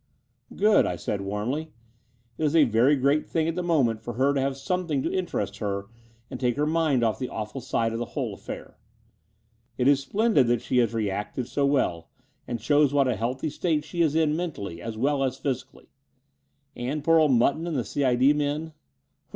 "Good," 0.55 0.87
I 0.87 0.95
said 0.95 1.21
warmly. 1.21 1.73
"It 2.39 2.45
is 2.45 2.55
a 2.55 2.63
very 2.63 2.95
great 2.95 3.27
thing 3.27 3.47
at 3.47 3.53
the 3.53 3.61
moment 3.61 4.01
for 4.01 4.13
her 4.13 4.33
to 4.33 4.41
have 4.41 4.57
something 4.57 5.03
to 5.03 5.13
interest 5.13 5.59
her 5.59 5.89
and 6.27 6.39
take 6.39 6.55
her 6.57 6.65
mind 6.65 7.03
off 7.03 7.19
the 7.19 7.27
awftil 7.29 7.61
side 7.61 7.93
of 7.93 7.99
the 7.99 8.05
whole 8.17 8.33
affair. 8.33 8.79
It 9.77 9.87
is 9.87 9.99
splendid 10.01 10.47
that 10.47 10.63
she 10.63 10.77
has 10.79 10.95
reacted 10.95 11.47
so 11.47 11.67
well, 11.67 12.09
and 12.47 12.59
shows 12.59 12.95
what 12.95 13.07
a 13.07 13.15
healthy 13.15 13.51
state 13.51 13.85
she 13.85 14.01
is 14.01 14.15
in 14.15 14.35
mentally 14.35 14.81
as 14.81 14.97
well 14.97 15.23
as 15.23 15.37
physically. 15.37 15.91
And 16.75 17.03
poor 17.03 17.19
old 17.19 17.33
Mutton 17.33 17.67
and 17.67 17.77
the 17.77 17.85
C.I.D. 17.85 18.33
men?" 18.33 18.73